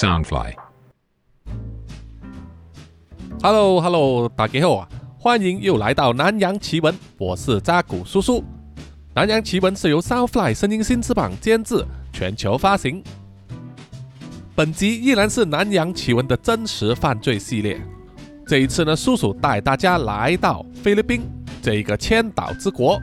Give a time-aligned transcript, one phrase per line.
[0.00, 0.54] Soundfly。
[3.42, 4.88] Hello Hello，大家好啊！
[5.18, 8.42] 欢迎又来到南洋奇闻，我是扎古叔叔。
[9.14, 13.04] 南洋奇闻是由 Soundfly 声音新翅膀监制，全球发行。
[14.54, 17.78] 本集依然是南洋奇闻的真实犯罪系列。
[18.46, 21.20] 这一次呢，叔叔带大家来到菲律宾
[21.60, 22.98] 这一个千岛之国。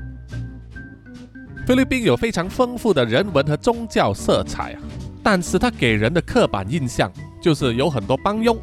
[1.67, 4.81] 菲律宾有非常丰富的人文和宗教色彩啊，
[5.29, 8.57] 但是它给人的刻板印象就是有很多帮佣。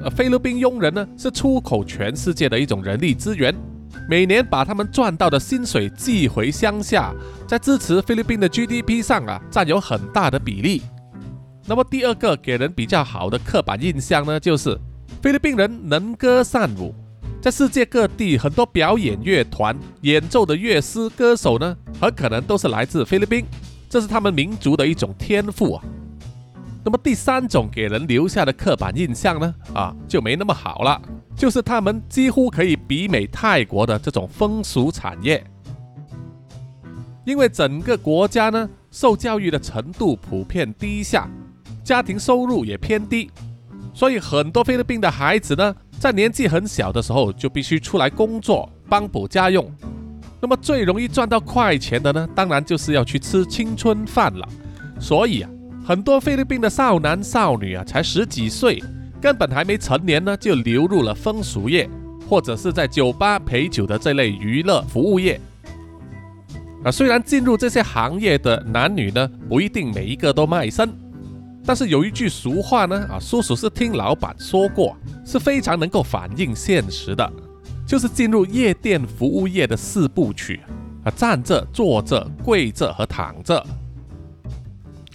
[0.00, 3.52] 呃，菲律宾佣人呢是出口全世界的一种人力资源，
[4.08, 7.12] 每年把他们赚到的薪水寄回乡下，
[7.48, 10.80] 在支持菲律宾的 GDP 上啊占有很大的比例。
[11.66, 14.78] 那么第二个给人比较好的刻板印象呢，就是
[15.20, 16.94] 菲律宾人能歌善舞，
[17.42, 23.44] 在世界各地很多表演乐团演奏的乐师歌手呢，很可能都是来自菲律宾，
[23.90, 25.82] 这是他们民族的一种天赋啊。
[26.86, 31.02] 那么第三种给人留下的刻板印象呢，啊就没那么好了，
[31.34, 35.44] 就是他们几乎可以媲美泰国的这种风俗产业，
[37.24, 41.28] 因为整个国家呢受教育的程度普遍低下，
[41.82, 43.32] 家庭收入也偏低，
[43.92, 49.68] 所以很多菲律宾的孩子呢，在年纪很小的时候就必须出来工作帮补家用。
[50.40, 54.48] 那么最容易赚到快钱的呢，当然就是要去吃青春饭了。
[55.00, 55.50] 所以啊。
[55.86, 58.82] 很多菲律宾的少男少女啊，才十几岁，
[59.20, 61.88] 根本还没成年呢，就流入了风俗业，
[62.28, 65.40] 或者是在酒吧陪酒的这类娱乐服务业。
[66.82, 70.92] 啊，虽然进入这些行业的男女呢，不一定每一个都卖身，
[71.64, 77.32] 但是有一句俗话呢，啊，叔叔是听老板说过，是非常能够反映现实的，
[77.86, 80.58] 就是进入夜店服务业的四部曲
[81.04, 83.64] 啊，站着、坐着、跪着和躺着。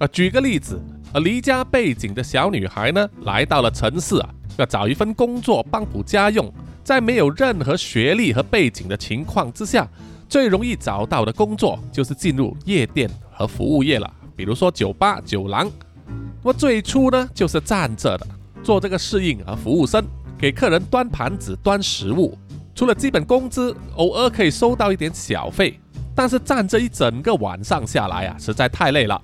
[0.01, 0.81] 啊，举个例子，
[1.13, 6.51] 啊，离家背景的小女孩呢，来到了城市啊，要找一份工作帮补家用，
[6.83, 9.87] 在没有任何学历和背景的情况之下，
[10.27, 15.69] 最容易找到的工作就是进入夜店和服务业了，比如说酒吧、酒廊。
[16.07, 18.25] 那么最初呢，就是站着的，
[18.63, 20.03] 做这个侍应和服务生，
[20.35, 22.35] 给客人端盘子、端食物，
[22.73, 25.79] 除了基本工资，偶尔可以收到一点小费，
[26.15, 29.21] 但是站着一整个晚上下来啊，实在太累了。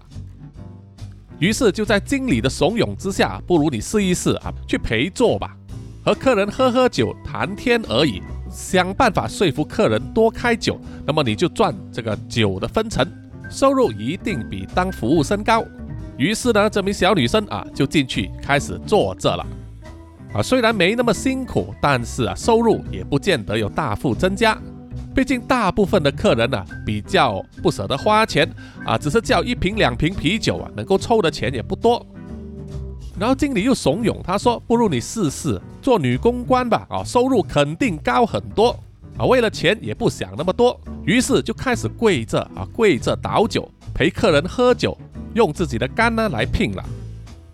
[1.39, 5.55] 于是就在经理的怂恿之下，不如你试一试啊，去陪坐吧，
[6.03, 13.05] 和客人喝喝酒、谈天而已，想办法说服客人多开酒，那么你就赚这个酒的分成，
[13.49, 15.63] 收入一定比当服务生高。
[16.17, 19.45] 于是呢，这名小女生啊就进去开始做这了，
[20.33, 24.57] 啊，虽然没那么辛苦，但是啊收入也不见得有大幅增加。
[25.17, 28.47] 毕竟大部分的客人呢、比较不舍得花钱
[28.85, 32.05] 啊，只是叫一瓶两瓶啤酒啊，能够抽的钱也不多。
[33.19, 38.79] 然后经理又怂恿他说：“不如你试试做女公关吧，啊，收入肯定高很多
[39.17, 44.95] 啊。”为了钱也不想那么多，于是就开始跪着啊，跪着倒酒陪客人喝酒，
[45.33, 46.85] 用自己的肝呢来拼了。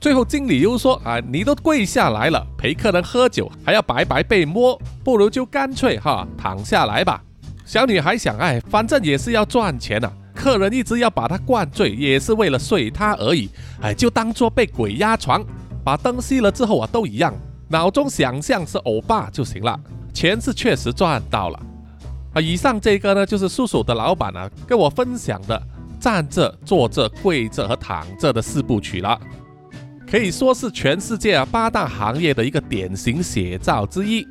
[0.01, 7.23] 最后经理又说：“啊，你都跪下来了，陪客人喝酒还要白白被摸，不如就干脆哈躺下来吧。”
[7.65, 13.49] 小女孩想，哎，反正也是要赚钱呐、啊，客人一直要把她灌醉，也是为了睡她而已，
[13.81, 15.43] 哎，就当做被鬼压床，
[15.83, 17.33] 把灯熄了之后啊，都一样，
[17.69, 19.79] 脑中想象是欧巴就行了，
[20.13, 21.59] 钱是确实赚到了。
[22.33, 25.61] 啊，以上这个呢，就是叔叔的老板啊跟我分享的
[25.99, 29.17] 站着、坐着、跪着和躺着的四部曲了，
[30.05, 34.27] 可以说是全世界啊八大行业的一个典型写照之一。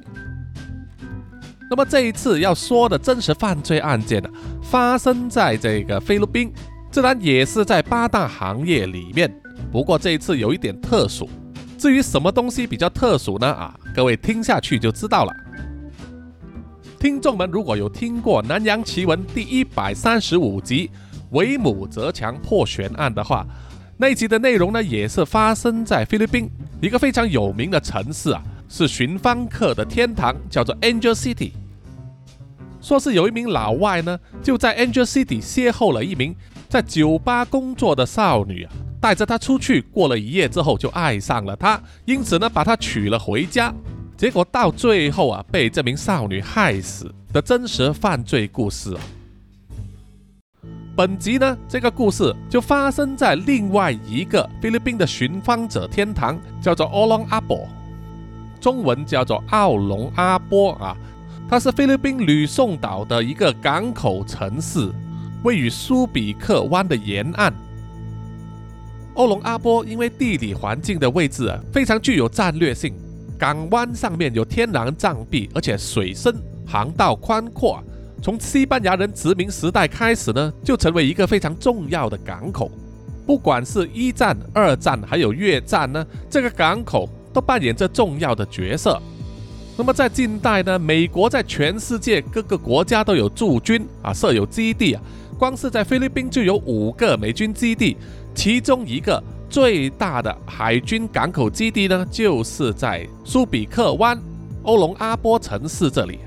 [1.72, 4.28] 那么这一次要说的真实犯罪案件呢、
[4.62, 6.52] 发生在这个菲律宾，
[6.90, 9.34] 自然也是在八大行业里面。
[9.72, 11.26] 不过这一次有一点特殊，
[11.78, 13.46] 至于什么东西比较特殊呢？
[13.46, 15.34] 啊，各位听下去就知道了。
[17.00, 20.90] 听众们如果有听过《南洋奇闻》第一百三十五集
[21.32, 23.46] “维姆泽强破悬案”的话，
[23.96, 26.50] 那集的内容呢，也是发生在菲律宾
[26.82, 31.52] 一个非常有名的城市啊，是寻芳客的天堂，叫做 Angel City。
[32.82, 36.34] 说是有一名老外呢，就在 Angel City 邂逅了一名
[36.68, 43.72] 在酒吧工作的少女啊，带着她出去过了一夜之后就爱上了她，因此呢把她娶了回家。
[44.16, 48.96] 结果到最后啊，被这名少女害死的真实犯罪故事。
[50.96, 57.66] 本集呢，这个故事就发生在另外一个菲律宾的寻芳者天堂，叫做 Olong Abo，
[58.60, 60.96] 中文叫做奥隆阿波啊。
[61.52, 64.90] 它是菲律宾吕宋岛的一个港口城市，
[65.42, 67.52] 位于苏比克湾的沿岸。
[69.12, 72.94] 欧龙阿波因为地理环境的位置啊，非常具有战略性。
[73.38, 76.34] 港湾上面有天然障壁，而且水深，
[76.66, 77.84] 航道宽阔。
[78.22, 82.70] 从西班牙人殖民时代开始呢，就成为一个非常重要的港口。
[83.26, 88.98] 不管是一战、二战，还有越战呢，这个港口都扮演着重要的角色。
[89.76, 95.02] 那么在近代呢，美国在全世界各个国家都有驻军啊，设有基地啊。
[95.38, 97.96] 光是在菲律宾就有五个美军基地，
[98.34, 104.16] 其中一个最大的海军港口基地呢，就是在苏比克湾
[104.62, 106.20] 欧龙阿波城市这里。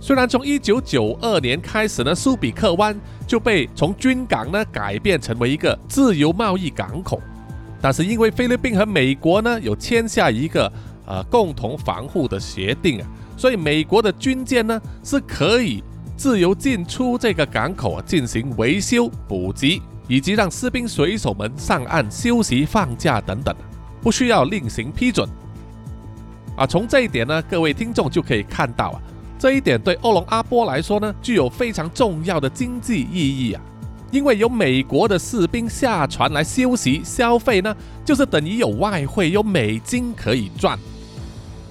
[0.00, 7.20] 虽然从一九九二年开始呢，苏比克湾就被从军港呢改变成为一个自由贸易港口，
[7.82, 10.72] 但是因为菲律宾和美国呢有签下一个
[11.10, 15.82] 呃共同防护的协定啊，所以美国的军舰呢是可以
[16.16, 23.52] 自由进出这个港口啊，进行维修、补给，以及让士兵、水手们上岸休息、放假等等，
[24.00, 25.28] 不需要另行批准。
[26.56, 29.00] 啊，从这一点呢，各位听众就可以看到啊。
[29.38, 33.62] 这一点对欧龙阿波来说呢，具有非常重要的经济意义啊，
[34.10, 37.74] 因为有美国的士兵下船来休息消费呢，
[38.04, 40.78] 就是等于有外汇、有美金可以赚。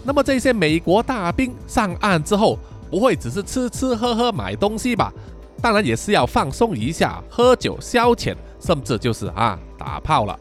[0.09, 2.57] 那么这些美国大兵上岸之后，
[2.89, 5.13] 不会只是吃吃喝喝买东西吧？
[5.61, 10.35] 当然也是要放松一下，喝酒消遣，甚至就是啊打炮了。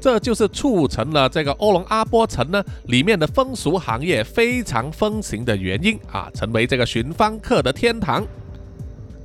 [0.00, 8.26] 这就是促成了这个欧龙阿波城呢里面的风俗行业非常风行的原因啊，成为这个寻芳客的天堂。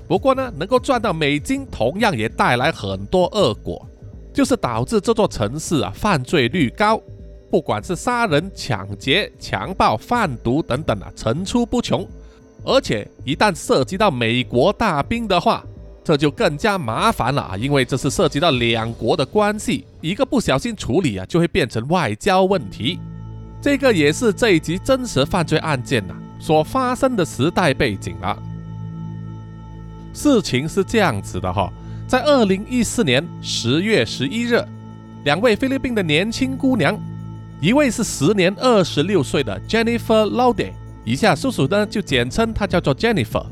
[0.07, 3.83] 不过呢，能够赚到美金，同样也带来很多恶果，
[4.31, 7.01] 就是导致这座城市啊犯罪率高，
[7.49, 12.07] 不管是杀人、抢劫、强暴、贩毒等等啊层出不穷，
[12.63, 15.63] 而且一旦涉及到美国大兵的话。
[16.03, 22.97] 这就更加麻烦了啊，因为这是涉及到两国的关系，一个不小心处理啊，就会变成外交问题。
[23.61, 28.41] 这个也是这一集真实犯罪案件呐所发生的时代背景了。
[30.13, 31.69] 事情是这样子的哈，
[32.07, 34.63] 在二零一四年十月十一日，
[35.25, 36.97] 两位菲律宾的年轻姑娘，
[37.59, 40.71] 一位是时年二十六岁的 Jennifer Laude，
[41.04, 43.44] 以下叔叔呢就简称她叫做 Jennifer。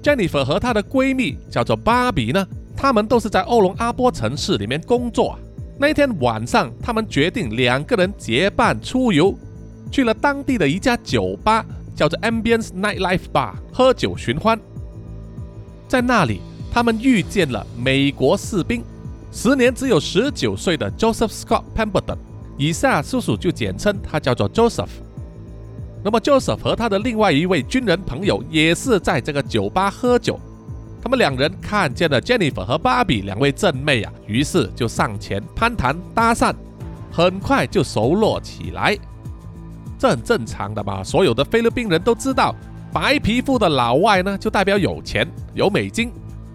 [0.00, 2.46] Jennifer 和她的闺蜜叫做芭比呢，
[2.76, 5.36] 她们都是在欧龙阿波城市里面工作。
[5.76, 9.34] 那一天晚上，他们决定两个人结伴出游，
[9.90, 11.64] 去了当地的一家酒吧，
[11.96, 14.60] 叫做 Ambience Nightlife Bar，喝酒寻欢。
[15.88, 16.40] 在那里，
[16.70, 18.84] 他们遇见了美国士兵，
[19.32, 22.18] 时年只有十九岁的 Joseph Scott Pemberton，
[22.60, 24.90] 以下叔叔就简称他叫做 Joseph。
[26.04, 30.38] 那么，Joseph 和他的另外一位军人朋友也是在这个酒吧喝酒。
[31.02, 36.54] 他们两人看见了 Jennifer 和芭比两位正妹啊，于是就上前攀谈搭讪，
[37.10, 38.94] 很快就熟络起来。
[39.98, 42.54] 这很正常的嘛，所有的菲律宾人都知道，
[42.92, 46.12] 白皮肤的老外呢就代表有钱有美金，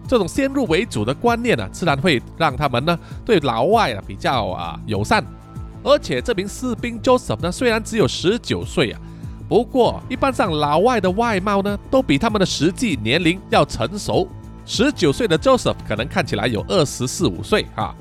[0.07, 5.25] 这种先入为主的观念呢，自然会让他们呢对老外啊比较啊友善。
[5.85, 8.99] 而且这名士兵 Joseph 呢，虽然只有十九岁啊。
[9.47, 14.27] 不过，一般上老外的外貌呢，都比他们的实际年龄要成熟。
[14.65, 17.93] 十九岁的 Joseph 可能看起来有二十四五岁啊。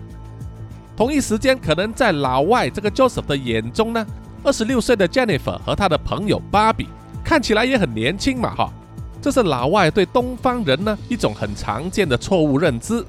[0.97, 4.07] 同一时间，可能在老外这个 Joseph 的眼中呢，
[4.43, 6.87] 二十六岁的 Jennifer 和他的朋友 Barbie
[7.23, 8.73] 看起来也很年轻嘛哈。
[9.21, 13.05] 这是老外对东方人呢一种很常见的错误认知。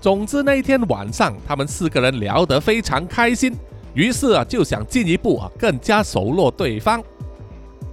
[0.00, 3.56] 总之，那一天晚上，他们四个人聊得非常开心，
[3.94, 7.00] 于是啊就想进一步啊更加熟络对方。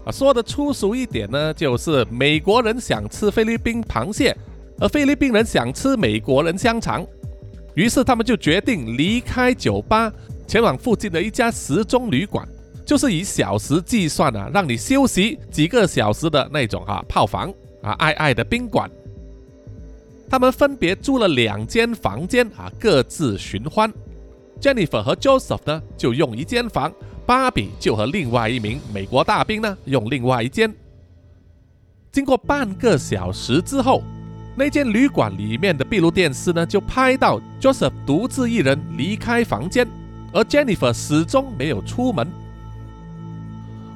[0.06, 4.36] 啊说的粗俗一点呢，就是美国人想吃菲律宾螃蟹，
[4.80, 7.06] 而菲律宾人想吃美国人香肠。
[7.76, 10.12] 于是他们就决定离开酒吧，
[10.48, 12.48] 前往附近的一家时钟旅馆，
[12.86, 18.90] 就是以小时计算啊，让你休息几个小时的那种啊泡房啊，爱爱的宾馆。
[20.30, 23.92] 他们分别租了两间房间啊，各自寻欢。
[24.62, 26.92] Jennifer 和 Joseph 呢，就用一间房。
[27.26, 30.74] 芭比就和另外一名美国大兵呢，用另外一间。
[32.12, 34.02] 经过半个小时之后，
[34.56, 39.88] 那间旅馆里面的闭路电视呢，就拍到 Joseph 独自一人离开房间，
[40.34, 42.28] 而 Jennifer 始终没有出门。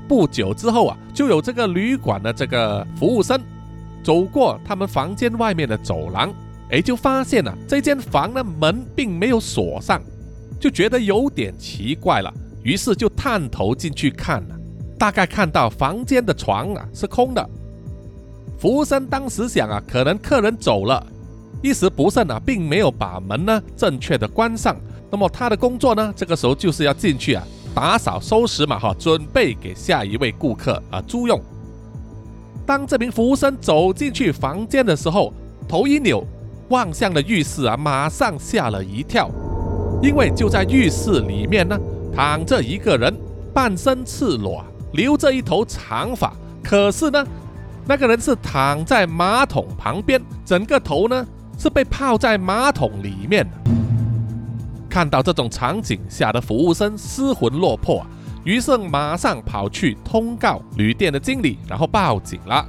[0.08, 3.42] 不久之后啊，就有这个旅馆的这个服务生
[4.04, 6.32] 走过他们房间外面的走廊，
[6.70, 10.00] 哎，就发现了这间房的门并没有锁上，
[10.64, 12.34] 就觉得有点奇怪了。
[12.64, 14.56] 于是就探头进去看了，
[14.98, 17.50] 大概看到房间的床啊是空的。
[18.58, 21.06] 服务生当时想啊，可能客人走了，
[21.62, 24.78] 一时不慎啊，并没有把门呢正确的关上。
[25.12, 31.42] 那么他的工作呢，这个时候就是要进去啊，打扫收拾嘛哈，准备给下一位顾客啊租用。
[32.66, 35.34] 当这名服务生走进去房间的时候，
[35.68, 36.26] 头一扭，
[36.70, 39.30] 望向了浴室啊，马上吓了一跳，
[40.04, 41.80] 因为就在浴室里面呢，
[42.14, 43.18] 躺着一个人，
[43.54, 47.26] 半身赤裸，留着一头长发，可是呢，
[47.88, 51.26] 那个人是躺在马桶旁边，整个头呢
[51.58, 53.50] 是被泡在马桶里面。
[54.90, 58.06] 看到这种场景，吓得服务生失魂落魄，
[58.44, 62.66] 于是马上跑去通告旅店的经理，然后报警了。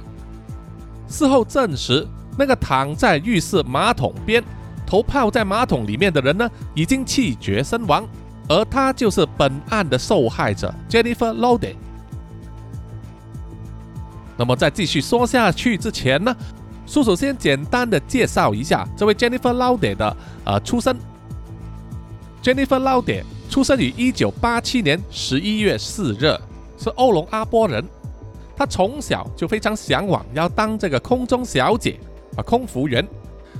[1.09, 4.41] 事后证实，那个躺在浴室马桶边、
[4.85, 8.07] 头泡在马桶里面的人呢，已经气绝身亡，
[8.47, 11.75] 而他就是本案的受害者 Jennifer Lode。
[14.37, 16.35] 那么在继续说下去之前呢，
[16.85, 20.95] 叔叔先简单的介绍一下这位 Jennifer Lode 的呃出身。
[22.43, 26.37] Jennifer Laude 出生于一九八七年十一月四日，
[26.77, 27.83] 是欧龙阿波人。
[28.55, 31.99] 她从小就非常向往要当这个空中小姐
[32.37, 33.05] 啊，空服员。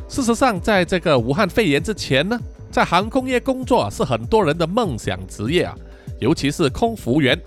[0.07, 2.39] 事实上，在这个武汉肺炎之前呢，
[2.71, 5.75] 在航空业工作是很多人的梦想职业啊，
[6.19, 7.39] 尤其是空服员，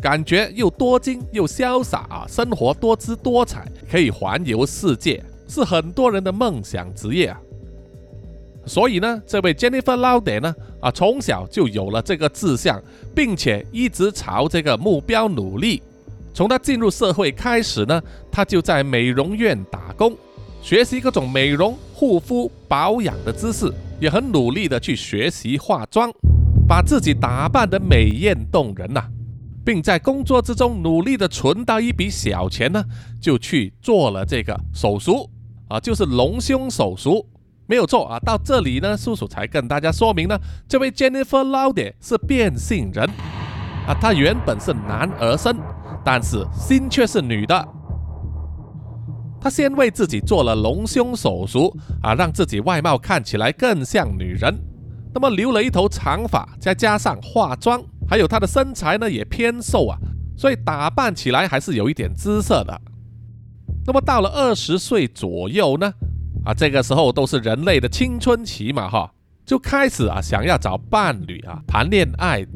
[0.00, 7.40] 感觉又多金又潇洒啊，生活多姿多彩，可以环游世界，是很多人的梦想职业啊。
[8.66, 12.80] 所以呢，这位 Jennifer Laude 呢，啊，从小就有了这个志向，
[13.14, 15.82] 并且一直朝这个目标努力。
[16.34, 18.00] 从他进入社会开始呢，
[18.30, 20.16] 他就在美容院打工，
[20.62, 26.10] 学习各种美容、护肤、保养的知识，也很努力的去学习化妆，
[26.66, 29.04] 把自己打扮的美艳动人呐，
[29.64, 32.84] 并在工作之中努力的存到一笔小钱呢，
[33.20, 35.30] 就去做了这个手术，
[35.68, 37.24] 啊，就是隆胸手术。
[37.68, 43.08] 没有错啊，到这里呢，叔叔才跟大家说明呢，这位 Jennifer Laude 是变性人
[43.86, 45.56] 啊，她原本是男儿身，
[46.04, 47.68] 但是心却是女的。
[49.42, 54.56] 他先为自己做了隆胸手术啊，让自己外貌看起来更像女人。
[55.12, 59.98] 那么留了一头长发，再加上化妆，还有她的身材呢也偏瘦啊，
[60.36, 62.80] 所以打扮起来还是有一点姿色的。
[63.84, 65.92] 那么到了二十岁左右呢？
[66.44, 69.12] 啊，这个时候都是人类的青春期嘛，哈，
[69.44, 72.46] 就开始啊想要找伴侣啊谈恋爱。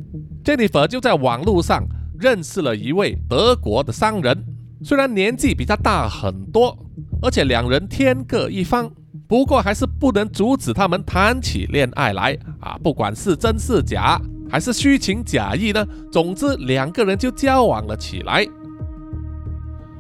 [0.45, 1.85] Jennifer 就在网络上
[2.17, 4.56] 认识了一位德国的商人，
[4.87, 6.79] 虽然年纪比他大很多，
[7.21, 8.89] 而且两人天各一方，
[9.27, 14.17] 不过还是不能阻止他们谈起恋爱来啊，不管是真是假，
[14.49, 18.47] 还是虚情假意呢，总之两个人就交往了起来。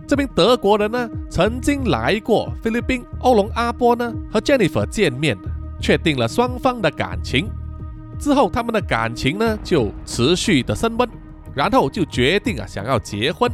[0.06, 5.36] 这名德国人呢，曾经来过菲律宾欧龙阿波呢，和 Jennifer 见面，
[5.80, 7.50] 确定了双方的感情。
[8.20, 11.08] 之后，他们的感情呢就持续的升温，
[11.56, 13.50] 然后就决定啊想要结婚。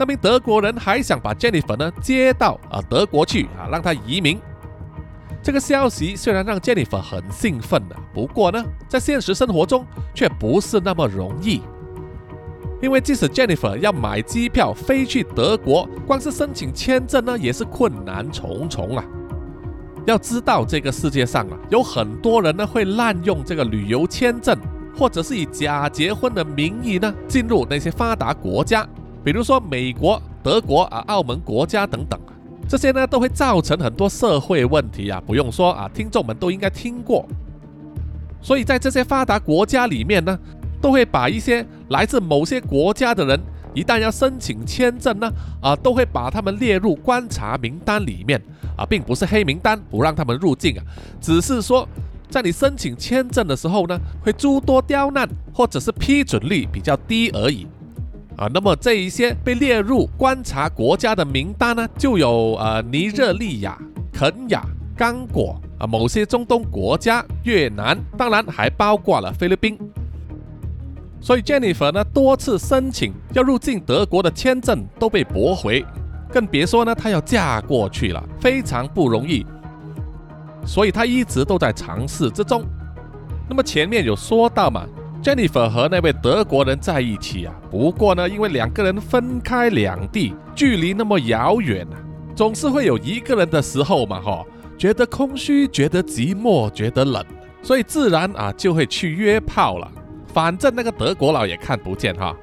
[0.00, 4.40] 那名德国人还想把 Jennifer 呢接到啊德国去啊，让她移民。
[5.42, 11.60] 这个消息虽然让 Jennifer 很兴奋的，不过呢，在现实生活中却不是那么容易。
[12.80, 19.04] 因为即使 Jennifer 要买机票飞去德国，光是申请签证呢，也是困难重重啊。
[20.06, 24.56] 要知道，这个世界上啊，有很多人呢会滥用这个旅游签证，
[24.96, 28.88] 或者是以假结婚的名义呢进入那些发达国家，
[29.24, 32.18] 比如说美国、德国啊、澳门国家等等，
[32.68, 35.22] 这些呢都会造成很多社会问题啊。
[35.26, 37.26] 不用说啊，听众们都应该听过。
[38.40, 40.38] 所以在这些发达国家里面呢。
[40.82, 43.38] 都会把一些来自某些国家的人，
[43.74, 48.40] 一旦要申请签证呢，啊，都会把他们列入观察名单里面，
[48.78, 50.80] 啊，并不是黑名单，不让他们入境啊，
[51.20, 51.86] 只是说
[52.30, 57.66] 在你申请签证的时候呢，会诸多刁难，或者是批准率比较低而已，
[58.36, 63.78] 啊，那么这一些被列入观察国家的名单呢，就有呃尼日利亚、
[64.12, 64.64] 肯亚、
[64.96, 69.78] 刚果啊，某些中东国家、越南，当然还包括了菲律宾。
[71.20, 75.84] 所以 Jennifer 呢多次申请要入境德国的签证都被驳回，
[76.32, 79.44] 更别说呢她要嫁过去了，非常不容易。
[80.64, 82.64] 所以她一直都在尝试之中。
[83.48, 84.86] 那么前面有说到嘛
[85.22, 91.96] ，Jennifer 和那位德国人在一起啊，不过呢因为两个人分开两地，距离那么遥远啊，
[92.34, 94.44] 总是会有一个人的时候嘛，哈，
[94.78, 97.24] 觉得空虚，觉得寂寞，觉得冷，
[97.62, 99.90] 所以自然啊就会去约炮了。
[100.32, 102.36] 反正那个德国佬也看不见哈，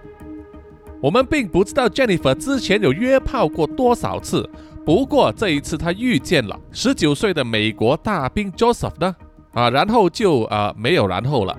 [1.02, 4.48] 我们并不知道 Jennifer 之前有约炮过多少次，
[4.86, 9.16] 不过这一次她遇见了十九岁的美国大兵 Joseph 呢，
[9.54, 11.58] 啊，然后就啊没有然后了。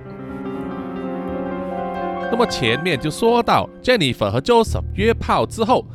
[2.31, 5.87] 那么前面就说到 Jennifer 和 Joseph 约炮之后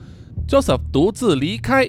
[0.47, 1.87] ，Joseph 独自离开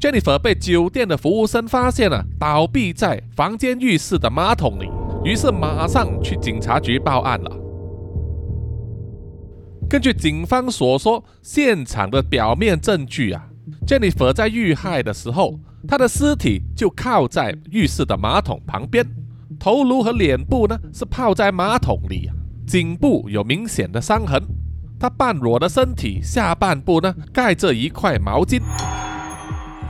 [0.00, 4.90] ，Jennifer 被酒店的服务生发现了，倒闭在房间浴室的马桶里，
[5.24, 7.56] 于是马上去警察局报案了。
[9.88, 13.48] 根据警方所说，现场的表面证据啊
[13.86, 19.06] ，Jennifer 在遇害的时候，她的尸体就靠在浴室的马桶旁边，
[19.58, 22.34] 头颅和脸部呢是泡在马桶里啊，
[22.68, 24.40] 颈部有明显的伤痕，
[25.00, 28.60] 他半裸的身体下半部呢盖着一块毛巾。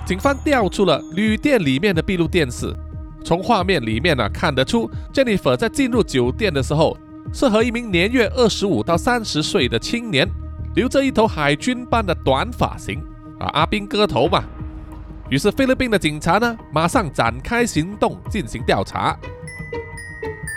[0.07, 2.73] 警方调出了旅店里面的闭路电视，
[3.25, 6.97] 从画面里面呢看得出，Jennifer 在进入酒店的时候。
[7.31, 10.27] 是和一名年约二十五到三十岁的青年，
[10.75, 13.05] 留着一头海军般的短发型
[13.39, 14.43] 啊，阿兵哥头嘛。
[15.29, 19.15] 于是菲律宾的警察呢，马上展开行动进行调查。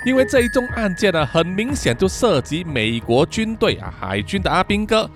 [0.03, 5.09] 因为这一宗案件呢，很明显就涉及美国军队啊，海军的阿兵哥。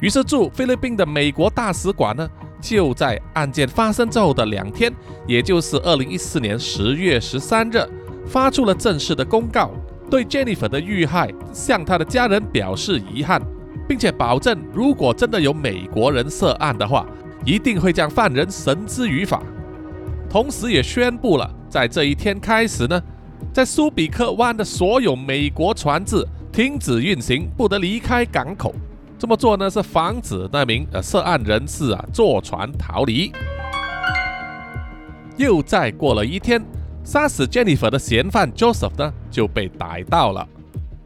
[0.00, 2.28] 于是驻菲律宾的美国大使馆呢，
[2.60, 4.90] 就在案件发生之后的两天，
[5.26, 7.86] 也就是二零一四年十月十三日，
[8.26, 9.70] 发出了正式的公告。
[10.10, 13.40] 对 Jennifer 的遇害，向他的家人表示遗憾，
[13.86, 17.06] 并且保证，如果真的有美国人涉案的话，
[17.44, 19.42] 一定会将犯人绳之于法。
[20.28, 23.00] 同时，也宣布了，在这一天开始呢，
[23.52, 28.74] 在苏比克湾的所有美国船只停止运行，不得离开港口。
[29.18, 33.32] 这么做呢，是防止那名呃涉案人士啊坐船逃离。
[35.36, 36.62] 又再过了一天。
[37.02, 40.46] 杀死 Jennifer 的嫌犯 Joseph 呢就被逮到了。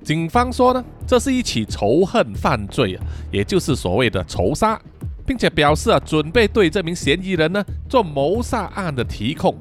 [0.03, 4.79] 警方说呢，这是一起仇恨犯罪啊，也就是所谓的仇杀，
[5.25, 9.57] 并且表示啊，准备对这名嫌疑人呢做谋杀案的提控。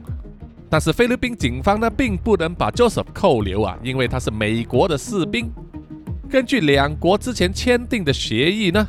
[0.73, 5.51] 但是菲律宾警方呢并不能把 Joseph 扣留啊，因为他是美国的士兵。
[6.27, 8.87] 根据两国之前签订的协议呢，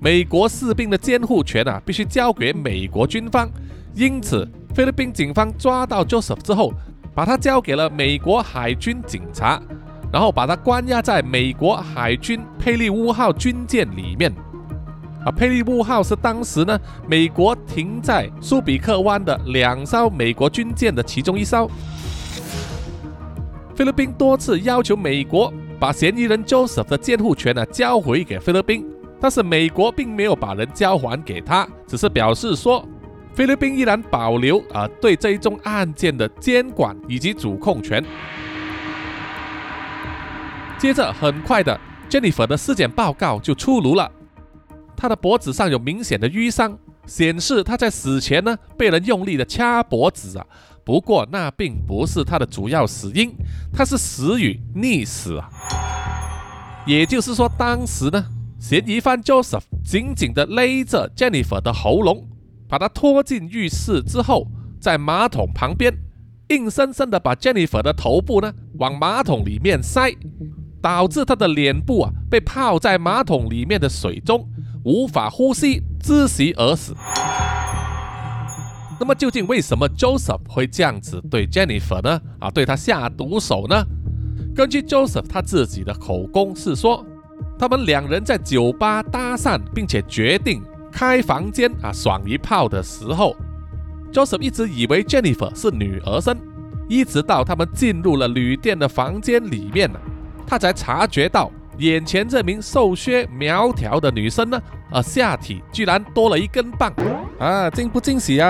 [0.00, 3.50] 美国士兵的监护权啊必须交给美国军方。
[3.94, 6.72] 因此，菲律宾警方抓到 Joseph 之后。
[7.14, 9.58] 把他交给了美国海军警察，
[10.12, 14.30] 然后把他关押在美国海军佩利乌号军舰里面。
[15.26, 21.68] 啊，佩利布号是当时呢美国停在苏比克湾的两艘美国军舰的其中一艘。
[23.74, 28.86] 菲律宾多次要求美国把嫌疑人 Joseph 的监护权呢交回给菲律宾，
[29.20, 32.86] 但是美国并没有把人交还给他，只是表示说。
[33.34, 38.02] 菲律宾依然保留啊对这一宗案件的监管以及主控权。
[40.78, 44.10] 接着，很快的，Jennifer 的尸检报告就出炉了。
[44.96, 50.46] 他的脖子上有明显的淤伤，显示他在死前呢被人用力的掐脖子啊。
[50.84, 53.32] 不过，那并不是他的主要死因，
[53.72, 55.50] 他是死于溺死啊。
[56.86, 58.24] 也就是说，当时呢，
[58.58, 62.28] 嫌疑犯 Joseph 紧紧的勒着 Jennifer 的喉咙。
[62.68, 64.48] 把他拖进浴室之后，
[64.80, 65.92] 在马桶旁边
[66.48, 70.12] 硬生生的把 Jennifer 的头部呢往马桶里面塞，
[70.82, 74.48] 导致他的脸部啊被泡在马桶里面的水中，
[74.86, 76.94] 无法呼吸，窒息而死。
[79.00, 82.20] 那么究竟为什么 Joseph 会这样子对 Jennifer 呢？
[82.38, 83.84] 啊，对他下毒手呢？
[84.54, 87.04] 根据 Joseph 他自己的口供是说，
[87.58, 90.62] 他们两人在酒吧搭讪，并且决定。
[90.92, 93.34] 开房间啊，爽一炮的时候
[94.12, 96.38] ，Joseph 一直以为 Jennifer 是女儿身，
[96.88, 99.98] 一直到他们进入了旅店的房间里面呢，
[100.46, 104.60] 他才察觉到眼前这名瘦削苗条的女生呢，
[104.90, 106.92] 啊，下体居然多了一根棒
[107.38, 108.48] 啊，惊不惊喜啊？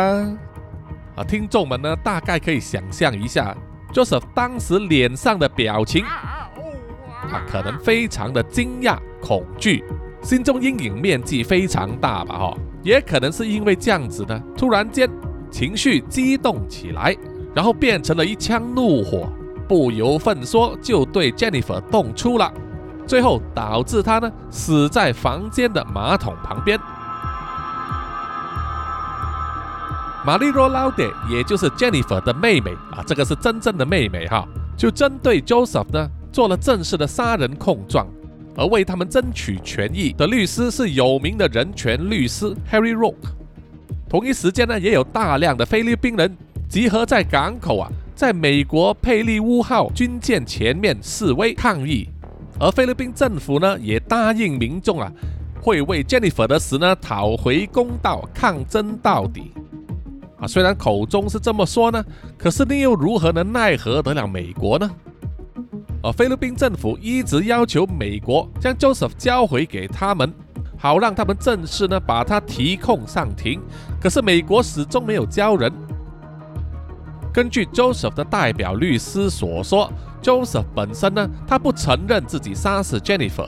[1.17, 3.57] 啊，听众们呢，大概可以想象一下
[3.93, 6.51] ，Joseph 当时脸上的表情，啊，
[7.49, 9.83] 可能非常的惊讶、恐惧。
[10.23, 12.37] 心中阴影面积非常大吧？
[12.37, 15.09] 哈，也可能是因为这样子呢，突然间
[15.51, 17.17] 情绪激动起来，
[17.55, 19.33] 然后变成了一腔怒火，
[19.69, 22.53] 不由分说就对 Jennifer 动粗了，
[23.07, 26.79] 最后导致他呢死在房间的马桶旁边。
[30.25, 34.45] 玛丽罗劳德，也就是 Jennifer 的妹妹啊，这个是真正的妹妹哈，
[34.77, 38.07] 就针对 Joseph 呢做了正式的杀人控状。
[38.59, 43.15] 而为他们争取权益的律师是有名的人权律师 Harry Rock。
[44.09, 46.35] 同一时间呢，也有大量的菲律宾人
[46.67, 52.09] 集合在港口啊，在美国佩利乌号军舰前面示威抗议。
[52.59, 55.13] 而菲律宾政府呢，也答应民众啊，
[55.61, 59.53] 会为 Jennifer 的死呢讨回公道，抗争到底。
[60.39, 62.05] 啊，虽然口中是这么说呢，
[62.39, 64.91] 可是你又如何能奈何得了美国呢？
[66.03, 70.33] 而菲律宾政府一直要求美国将 Joseph 交回给他们，
[70.79, 73.61] 好让他们正式呢把他提控上庭。
[74.01, 75.73] 可是美国始终没有交人。
[77.37, 83.47] 根据 Joseph 的代表律师所说，Joseph 本身呢，他不承认自己杀死 Jennifer，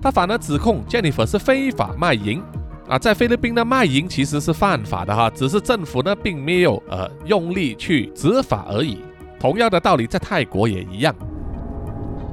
[0.00, 2.40] 他反而指控 Jennifer 是非法卖淫。
[2.88, 9.00] 啊，在菲律宾呢，卖淫其实是犯法的哈，只是政府呢并没有呃用力去执法而已。
[9.40, 11.12] 同样的道理，在泰国也一样。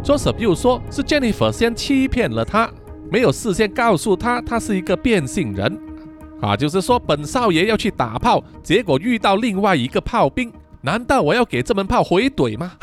[0.04, 2.70] Joseph 又说是 Jennifer 先欺骗了他，
[3.12, 5.80] 没有事先告诉他他是一个变性人。
[6.42, 10.52] 啊，就是说本少爷要去打炮，结果遇到另外一个炮兵，
[10.82, 12.74] 难道我要给这门炮回怼吗？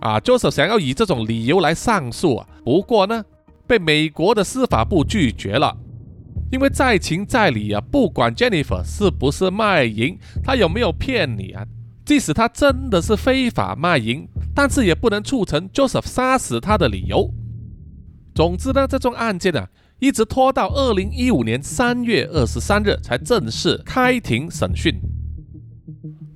[0.00, 3.24] 啊，Joseph 想要以这种理由来上诉啊，不过呢，
[3.66, 5.76] 被美国的司法部拒绝了。
[6.50, 11.66] 因为在情在理啊，不管 Jennifer 是不是卖淫，他有没有骗你啊，
[12.04, 17.30] 即使他真的是非法卖淫，但是也不能促成 Joseph 杀死他的理由。
[18.34, 19.68] 总之呢，这宗案件啊，
[19.98, 24.94] 一直拖到二零一五年三月二十三日才正式开庭审讯。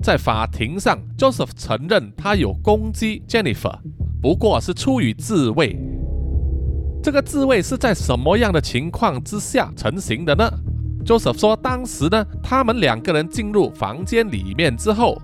[0.03, 3.79] 在法庭上，Joseph 承认他有攻击 Jennifer，
[4.21, 5.79] 不过是出于自卫。
[7.03, 10.51] 这个自卫是在什么样的情况之下成型的呢
[11.07, 15.17] ？Joseph 说，当时呢，他们两个人进入房间里面之后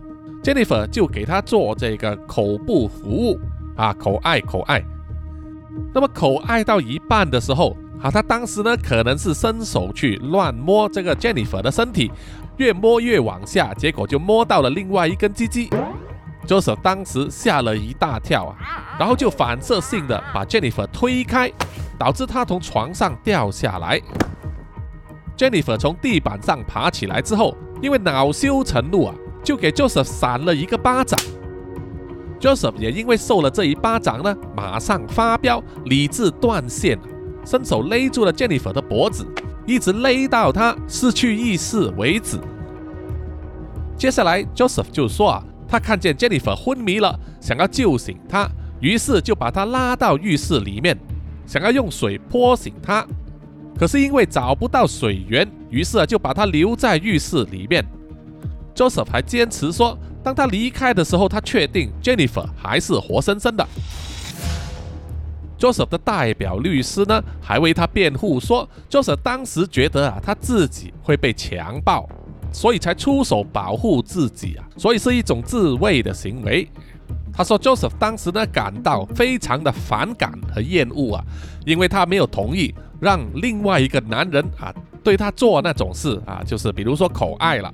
[0.43, 3.39] ，Jennifer 就给他做这个口部服务
[3.77, 4.83] 啊，口爱口爱。
[5.93, 12.11] 那么口爱到一半的时候，啊，他当时呢可能是伸手去乱摸这个 Jennifer 的身体，
[12.59, 15.71] 越摸越往下，结果就摸到了另外一根鸡鸡。
[16.47, 18.57] Joseph 当时吓了一大跳啊，
[18.99, 21.53] 然后就反射性的把 Jennifer 推开，
[21.99, 24.01] 导致她从床上掉下来。
[25.37, 31.19] Jennifer 从地板上爬起来之后，因为恼羞成怒啊，就给 Joseph 扇了一个巴掌。
[32.41, 36.99] Joseph 也因为受了这一巴掌呢，马上发飙，理智断线，
[37.45, 39.27] 伸手勒住了 Jennifer 的脖子，
[39.69, 42.41] 一直勒到他失去意识为止。
[43.97, 45.45] 接下来 Joseph 就说啊。
[45.71, 48.49] 他看见 Jennifer 昏迷了，想要救醒她，
[48.81, 50.99] 于是就把她拉到浴室里面，
[51.45, 53.07] 想要用水泼醒她。
[53.79, 57.85] 可是因为找不到水源，于是啊就把她留在浴室里面。
[58.75, 63.69] Joseph 还坚持说，当他离开的时候，他确定 Jennifer 还是活生生的。
[65.59, 72.09] Joseph 的代表律师呢，还为他辩护说，Joseph 当时觉得啊，他自己会被强暴。
[72.51, 76.67] 所以才出手保护自己啊，所以是一种自卫的行为。
[77.31, 81.25] 他说，Joseph 当时呢感到非常的反感和厌恶啊，
[81.67, 87.71] 因为他没有同意让另外一个男人啊对他做那种事啊，就是比如说口爱了。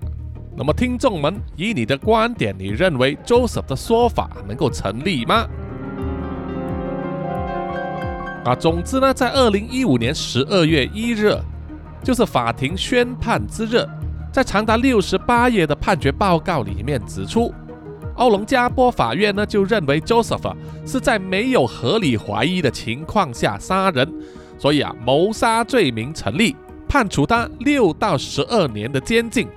[0.57, 5.47] 那么听众们，以你的观点，你认为 Joseph 的说法能够成立吗？
[8.45, 11.35] 啊，总之呢，在二零一五年十二月一日，
[12.03, 13.83] 就是法庭宣判之日。
[14.31, 17.55] 在长达六十八页的判决报告里面指出，
[18.17, 20.55] 奥龙加波法院呢就认为 Joseph
[20.85, 24.13] 是在没有合理怀疑的情况下杀人，
[24.59, 26.55] 所以啊谋杀罪名成立，
[26.87, 29.49] 判处他六到十二年的监禁。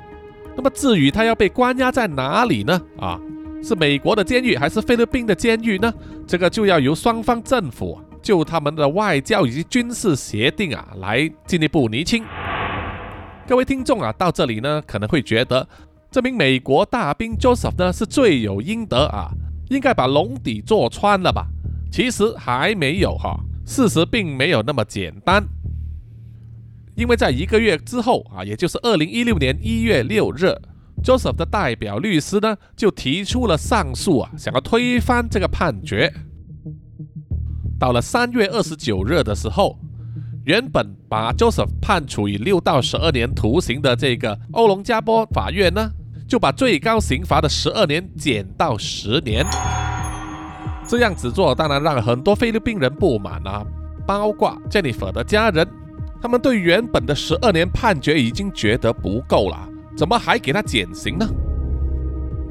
[0.55, 2.81] 那么至于他要被关押在哪里呢？
[2.99, 3.19] 啊，
[3.61, 5.93] 是美国的监狱还是菲律宾的监狱呢？
[6.25, 12.25] 这个就要由双方政府就他们的外交以及军事协定啊来进一步厘清。
[13.47, 15.65] 各位听众啊，到这里呢，可能会觉得
[16.11, 19.31] 这名美国大兵 Joseph 呢是罪有应得啊，
[19.69, 21.47] 应该把笼底坐穿了吧？
[21.89, 25.41] 其实还没有哈，事实并没有那么简单。
[26.95, 30.53] 因为在一个月之后啊，也就是二零一六年一月六日
[31.01, 36.13] ，Joseph 的代表律师呢就提出了上诉啊，想要推翻这个判决。
[37.79, 39.77] 到了三月二十九日的时候。
[40.45, 45.91] 原本把 Joseph 判处以六到十二年徒刑的这个欧龙加波法院呢，
[46.25, 49.45] 就把最高刑罚的十二年减到十年。
[50.87, 53.61] 这样子做当然让很多菲律宾人不满啊，
[54.05, 55.67] 包括 Jennifer 的家人，
[56.21, 61.27] 他们对原本的十二年判决已经觉得不够了，怎么还给他减刑呢？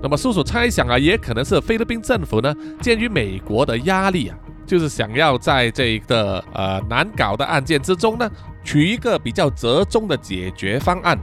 [0.03, 4.37] 那么叔叔猜想啊，也可能是菲律宾政府呢，鉴于美国的压力啊。
[4.67, 8.31] 就是想要在这一个呃难搞的案件之中呢，
[8.65, 11.19] 取一个比较折中的解决方案。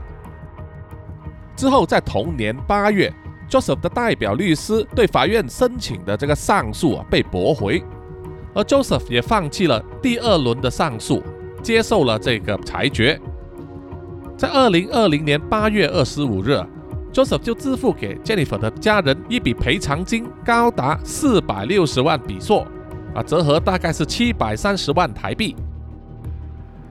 [1.54, 3.12] 之后在同年八月
[3.48, 7.80] ，Joseph 的代表律师对法院申请的这个上诉啊被驳回，
[8.54, 11.22] 而 Joseph 也放弃了第二轮的上诉，
[11.62, 13.20] 接受了这个裁决。
[14.36, 16.60] 在二零二零年八月二十五日
[17.12, 22.66] ，Joseph 就支付给 Jennifer 的家人一笔赔偿金，高达四百六十万比索，
[23.14, 25.54] 啊，折合大概是七百三十万台币。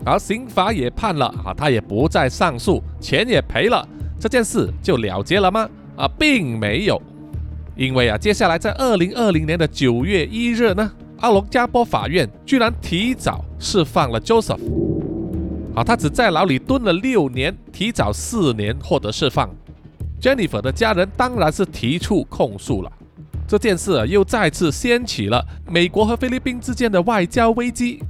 [0.06, 3.88] 而刑法也判了，啊，他也不再上诉，钱也赔了，
[4.20, 5.70] 这件事就了结了吗？
[5.96, 7.02] 啊，并没有，
[7.76, 14.60] 因为啊，接下来在二零二零年的九月一日呢，阿龙加波法院居然提早释放了 Joseph。
[15.76, 19.50] 啊，他只在牢里蹲了六年，提早四年获得释放。
[20.22, 22.92] Jennifer 的家人当然是提出控诉了。
[23.48, 28.02] 这件事，又再次掀起了美国和菲律宾之间的外交危机。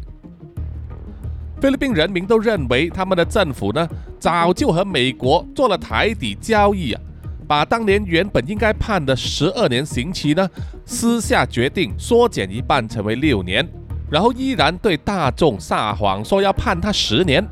[1.60, 3.88] 菲律宾人民都认为，他们的政府呢，
[4.20, 7.02] 早就和美国做了台底交易啊，
[7.48, 10.50] 把当年原本应该判的十二年刑期呢，
[10.86, 13.68] 私下决定缩减一半，成为六年。
[14.12, 17.44] 然后依然对大众撒谎，说要判他十年，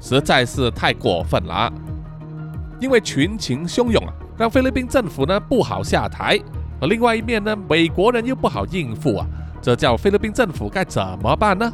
[0.00, 1.72] 实在是太过分了啊。
[2.80, 6.40] 因为群情汹涌啊，让菲律宾政府呢不好下台，
[6.80, 9.26] 而另外一面呢，美国人又不好应付啊，
[9.60, 11.72] 这叫菲律宾政府该怎么办呢？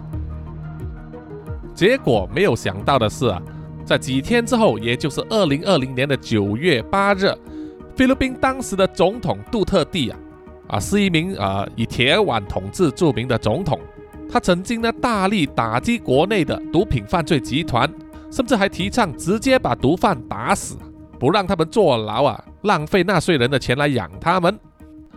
[1.75, 3.40] 结果没有想到的是啊，
[3.85, 7.33] 在几天之后，也就是二零二零年的九月八日，
[7.95, 10.19] 菲律宾当时的总统杜特地啊，
[10.69, 13.79] 啊是一名啊以铁腕统治著名的总统。
[14.29, 17.88] 他曾经呢大力打击国内的毒品犯罪集团，
[18.29, 20.77] 甚至还提倡直接把毒贩打死，
[21.21, 24.59] 不让他们坐牢啊，浪费纳税人的钱来养他们。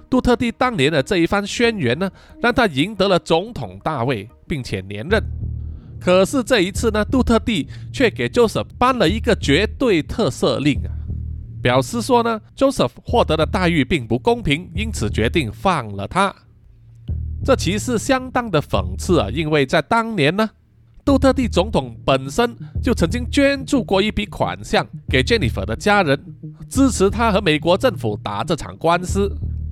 [0.10, 2.10] 杜特地当年的这一番宣言呢，
[2.42, 5.24] 让他赢得了总统大位，并且连任。
[6.00, 10.90] 可是这一次呢，杜特地却给 Joseph 颁了一个绝对特赦令啊，
[11.62, 16.34] 表示说呢，Joseph 获得的待遇并不公平，因此决定放了他。
[17.44, 20.50] 这其实相当的讽刺啊，因为在当年呢，
[21.06, 26.18] 杜特地总统本身就曾经捐助过一笔款项给 Jennifer 的家人，
[26.70, 29.30] 支持他和美国政府打这场官司，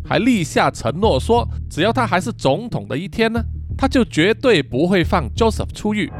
[0.08, 3.43] 还立下承诺说，只要他还是总统的一天呢，
[3.78, 6.12] 他就绝对不会放 Joseph 出狱。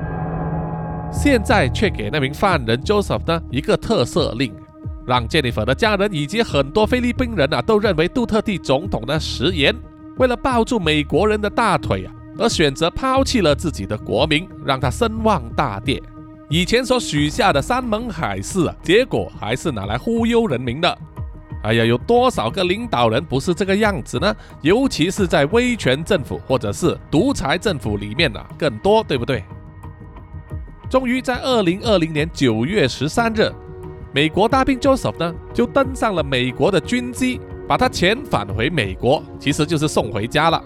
[1.12, 4.54] 现在却给那名犯人 Joseph 呢一个特赦令，
[5.08, 9.74] 让 Jennifer 的家人以及很多菲律宾人啊都认为杜特地总统的食言。
[10.18, 16.02] 为了抱住美国人的大腿啊，而选择抛弃了自己的国民，让他声望大跌。
[16.50, 20.98] 以前所许下的山盟海誓啊，结果还是拿来忽悠人民的。
[21.64, 24.36] 哎呀，有多少个领导人不是这个样子呢？
[24.62, 29.44] 尤其是在威权政府或者是独裁政府里面呢，更多，对不对？
[30.90, 33.52] 终于在二零二零年九月十三日，
[34.14, 37.42] 美国大兵 Joseph 呢，就登上了美国的军机。
[37.68, 40.64] 把他遣返回美国，其实就是送回家了。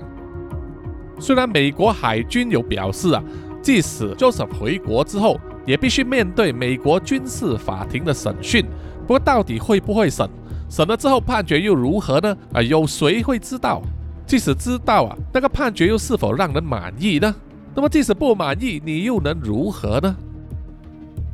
[1.20, 3.24] 虽然美国海军有表示啊，
[3.60, 8.63] 即使 Joseph 回国之后，也必须面对美国军事法庭的审讯。
[9.02, 10.30] 不过到底会不会审？
[10.72, 12.38] 审了之后判决又如何呢？
[12.54, 13.82] 啊，有谁会知道？
[14.26, 17.36] 即使知道啊，那个判决又是否让人满意呢？
[17.76, 20.16] 那么即使不满意，你又能如何呢？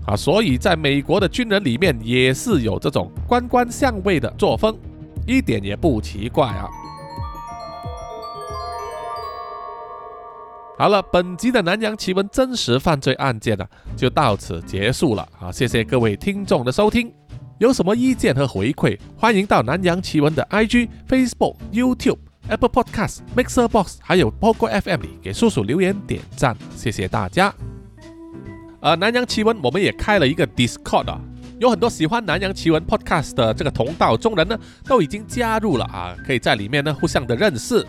[0.07, 4.75] 啊，所以在美国的军人里面也是有这种官官相卫的作风。
[5.27, 6.67] 一点也不奇怪啊！
[10.79, 15.51] 好了，本集的南洋奇闻真实犯罪案件呢，就到此结束了啊！
[15.51, 17.13] 谢谢各位听众的收听，
[17.59, 27.51] 有什么意见和回馈，欢迎到南洋奇闻的 IG、Facebook、YouTube、Apple Podcast、Mixer Box 还有 Pogo FM 里给叔叔留言点赞，谢谢大家。
[28.79, 31.19] 呃，南洋奇闻我们也开了一个 Discord 啊。
[31.57, 37.83] 有很多喜欢南洋奇闻 Podcast 的这个同道中人呢，都已经加入了啊，可以在里面呢互相的认识、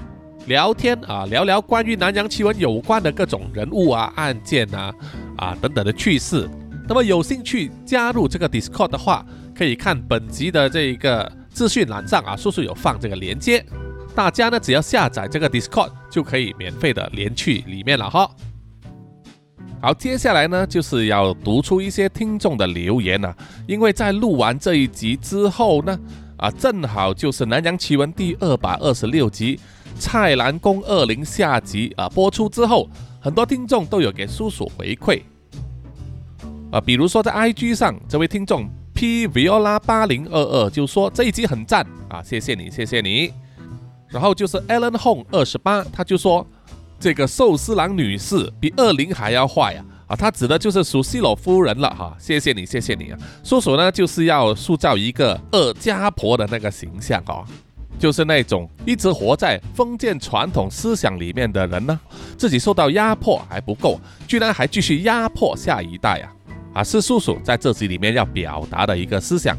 [0.47, 4.95] 聊天啊，聊聊关于南洋奇闻有关的各种人物啊、案件啊、
[5.37, 6.49] 啊等等的趣事。
[6.89, 9.23] 那么有兴趣加入这个 Discord 的话，
[9.59, 13.65] 可以看本集的这一个资讯栏上啊，叔叔有放这个连接，
[14.15, 18.31] 大家呢只要下载这个 Discord 就可以免费的连去里面了哈。
[19.83, 23.37] 好，接下来呢，就是要读出一些听众的留言了。
[23.67, 25.99] 因为在录完这一集之后呢，
[26.37, 29.57] 啊，正好就是《南洋奇闻》第二百二十六集
[29.99, 32.89] 《蔡澜宫二零》下集啊播出之后，
[33.21, 35.21] 很多听众都有给叔叔回馈
[36.71, 38.69] 啊，比如说在 IG 上，这位听众
[38.99, 43.33] P Viola 八零二二就说这一集很赞啊，谢谢你，谢谢你。
[44.09, 46.45] 然后就是 Alan Hong 二十八，他就说。
[46.99, 49.85] 这个寿司郎女士比恶灵还要坏啊！
[50.09, 52.13] 啊，他指的就是苏西罗夫人了哈。
[52.19, 53.19] 谢谢你，谢谢你啊！
[53.45, 57.45] 叔叔呢就是要塑造一个恶家婆的那个形象哦，
[58.01, 62.01] 就是那种一直活在封建传统思想里面的人呢，
[62.37, 66.35] 自己受到压迫还不够，居然还继续压迫下一代啊！
[66.75, 69.57] 啊，是叔叔在这集里面要表达的一个思想。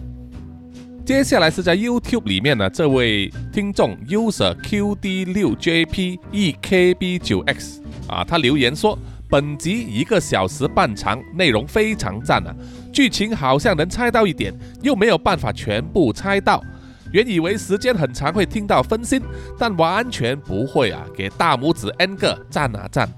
[1.06, 12.54] 接下来是在 YouTube 里面呢，这位听众 User QD 六 JP EKB 九 X 啊，他留言说，本集一个小时半长，内容非常赞啊，
[12.94, 16.64] 剧情好像能猜到一点，又没有办法全部猜到。
[17.12, 19.20] 原以为时间很长会听到分心，
[19.58, 21.04] 但完全不会啊！
[21.18, 23.12] 给大拇指 N 个赞啊赞！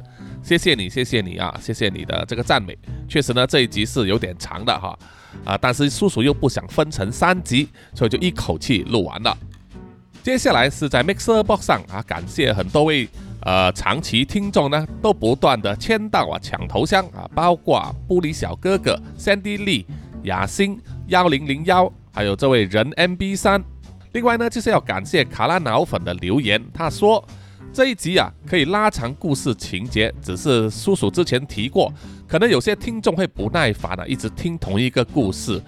[0.44, 2.78] 谢谢你，谢谢你啊，谢谢你的这个赞美。
[3.08, 4.98] 确实呢，这一集是有点长的哈。
[5.46, 5.58] 啊！
[5.62, 9.36] 但是叔叔又不想分成三集，所以就一口气录完了。
[10.22, 13.08] 接下来是在 Mixer Box 上啊，感谢很多位
[13.44, 19.86] 呃长期听众呢，都不断的签到啊，抢头像啊，包括玻璃小哥哥、Sandy Lee、
[20.24, 20.78] 雅欣
[21.08, 23.64] 幺零零幺，还有这位人 MB 三。
[24.12, 27.26] 另外呢，就是要感谢卡拉脑粉的留言，他说。
[27.74, 31.92] 这一集啊，可以拉长故事情节，只是叔叔之前提过，
[32.28, 35.62] 可能有些听众会不耐烦了，一直听同一个故事，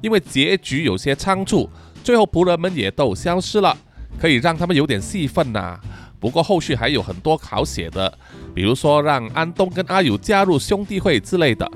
[0.00, 1.68] 因为结局有些仓促，
[2.02, 3.76] 最后仆人们也都消失了，
[4.18, 5.78] 可以让他们有点戏份呐。
[6.18, 8.10] 不过后续还有很多好写的，
[8.54, 11.70] 比如说让安东跟阿友加入兄弟会之类的。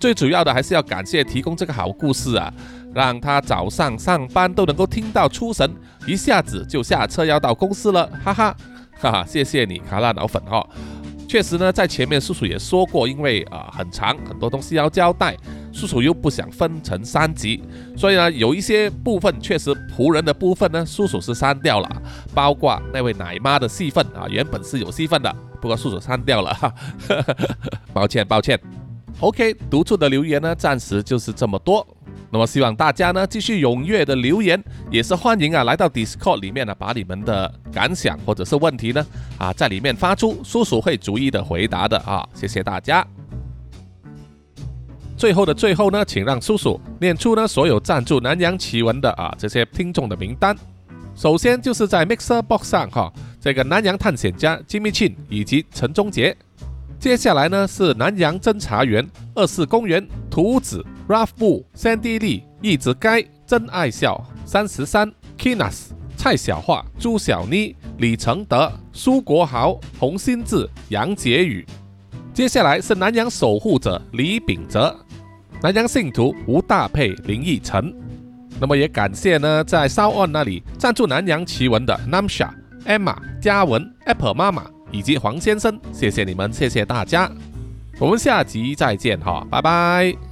[0.00, 2.50] 最主要的还是要感谢提供这个好故事啊，
[2.94, 5.70] 让他早上上班都能够听到出神，
[6.06, 8.56] 一下子就下车要到公司了，哈哈。
[8.98, 10.66] 哈哈，谢谢你，卡拉脑粉哈。
[11.28, 15.36] 确实呢，在前面叔叔也说过，因为啊很长，很多东西要交代，
[15.72, 17.62] 叔叔又不想分成三集，
[17.96, 26.72] 所以呢，有一些部分确实仆人的部分呢，叔叔是删掉了，包括那位奶妈的戏份啊，原本是有戏份的，不过叔叔删掉了，哈，
[27.92, 28.85] 抱 歉抱歉。
[29.20, 31.86] OK，读出的留言呢，暂时就是这么多。
[32.30, 39.06] 那么希望大家呢继续踊跃的留言，也是欢迎啊来到 Discord 里面呢，把你们的感想或者是问题呢
[39.38, 43.06] 啊在里面发出，叔叔会逐一的回答的啊，谢谢大家。
[45.16, 50.54] 最后的最后呢，请让叔叔念出呢所有赞助南洋奇闻的啊这些听众的名单。
[51.14, 56.36] 首先就是在 Mixer Box 上哈，这个南洋探险家 Jimmy Chin 以及陈忠杰。
[56.98, 71.64] 接下来呢是南洋侦查员、二四公园、图子、Ralph 布、Sandy Lee、一直该、真爱笑、三十三、Kinas、蔡小桦、朱小妮、李承德、苏国豪、洪新志、杨杰宇。
[72.32, 74.94] 接下来是南洋守护者李秉哲、
[75.62, 77.94] 南洋信徒吴大佩、林奕晨。
[78.58, 82.48] 那么也感谢呢在烧案那里赞助南洋奇闻的 Namsha、
[82.86, 84.75] Emma、嘉文、Apple 妈妈。
[84.90, 87.30] 以及黄先生，谢谢你们，谢谢大家，
[87.98, 90.25] 我们下集再见哈，拜拜。